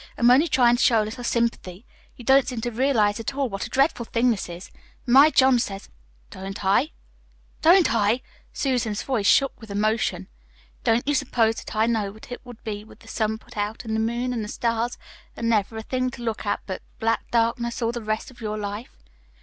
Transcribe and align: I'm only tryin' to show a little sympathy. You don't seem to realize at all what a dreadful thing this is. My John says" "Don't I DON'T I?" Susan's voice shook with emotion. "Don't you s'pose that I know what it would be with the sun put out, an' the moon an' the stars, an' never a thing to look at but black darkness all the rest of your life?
I'm 0.17 0.31
only 0.31 0.47
tryin' 0.47 0.77
to 0.77 0.81
show 0.81 1.03
a 1.03 1.05
little 1.05 1.23
sympathy. 1.23 1.85
You 2.15 2.25
don't 2.25 2.47
seem 2.47 2.59
to 2.61 2.71
realize 2.71 3.19
at 3.19 3.35
all 3.35 3.49
what 3.49 3.67
a 3.67 3.69
dreadful 3.69 4.05
thing 4.07 4.31
this 4.31 4.49
is. 4.49 4.71
My 5.05 5.29
John 5.29 5.59
says" 5.59 5.89
"Don't 6.31 6.65
I 6.65 6.89
DON'T 7.61 7.93
I?" 7.93 8.23
Susan's 8.51 9.03
voice 9.03 9.27
shook 9.27 9.53
with 9.61 9.69
emotion. 9.69 10.27
"Don't 10.83 11.07
you 11.07 11.13
s'pose 11.13 11.57
that 11.57 11.75
I 11.75 11.85
know 11.85 12.11
what 12.11 12.31
it 12.31 12.43
would 12.43 12.63
be 12.63 12.83
with 12.83 13.01
the 13.01 13.07
sun 13.07 13.37
put 13.37 13.55
out, 13.55 13.85
an' 13.85 13.93
the 13.93 13.99
moon 13.99 14.33
an' 14.33 14.41
the 14.41 14.47
stars, 14.47 14.97
an' 15.37 15.49
never 15.49 15.77
a 15.77 15.83
thing 15.83 16.09
to 16.09 16.23
look 16.23 16.47
at 16.47 16.61
but 16.65 16.81
black 16.99 17.29
darkness 17.29 17.79
all 17.79 17.91
the 17.91 18.01
rest 18.01 18.31
of 18.31 18.41
your 18.41 18.57
life? 18.57 18.97